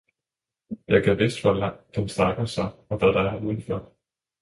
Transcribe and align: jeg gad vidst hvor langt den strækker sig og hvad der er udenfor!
jeg 0.87 1.03
gad 1.03 1.15
vidst 1.15 1.41
hvor 1.41 1.53
langt 1.53 1.95
den 1.95 2.09
strækker 2.09 2.45
sig 2.45 2.71
og 2.89 2.97
hvad 2.97 3.09
der 3.13 3.21
er 3.31 3.39
udenfor! 3.45 3.93